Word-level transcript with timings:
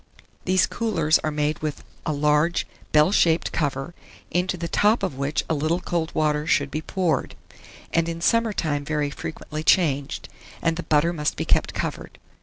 These 0.45 0.65
coolers 0.65 1.19
are 1.19 1.29
made 1.29 1.59
with 1.59 1.83
a 2.07 2.11
large 2.11 2.65
bell 2.91 3.11
shaped 3.11 3.51
cover, 3.51 3.93
into 4.31 4.57
the 4.57 4.67
top 4.67 5.03
of 5.03 5.13
which 5.15 5.45
a 5.47 5.53
little 5.53 5.79
cold 5.79 6.09
water 6.15 6.47
should 6.47 6.71
be 6.71 6.81
poured, 6.81 7.35
and 7.93 8.09
in 8.09 8.19
summer 8.19 8.51
time 8.51 8.83
very 8.83 9.11
frequently 9.11 9.61
changed; 9.63 10.27
and 10.59 10.75
the 10.75 10.81
butter 10.81 11.13
must 11.13 11.37
be 11.37 11.45
kept 11.45 11.75
covered. 11.75 12.17